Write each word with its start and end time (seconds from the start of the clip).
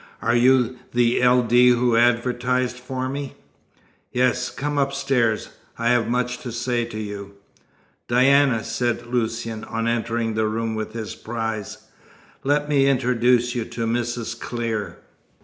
"Are 0.19 0.35
you 0.35 0.79
the 0.93 1.21
L. 1.21 1.43
D. 1.43 1.67
who 1.67 1.95
advertised 1.95 2.75
for 2.77 3.07
me?" 3.07 3.35
"Yes. 4.11 4.49
Come 4.49 4.79
upstairs. 4.79 5.49
I 5.77 5.89
have 5.89 6.07
much 6.09 6.39
to 6.39 6.51
say 6.51 6.85
to 6.85 6.97
you." 6.99 7.35
"Diana," 8.07 8.63
said 8.63 9.05
Lucian, 9.05 9.63
on 9.63 9.87
entering 9.87 10.33
the 10.33 10.47
room 10.47 10.73
with 10.73 10.93
his 10.93 11.13
prize, 11.13 11.85
"let 12.43 12.67
me 12.67 12.87
introduce 12.87 13.53
you 13.53 13.63
to 13.65 13.85
Mrs. 13.85 14.39
Clear." 14.39 14.97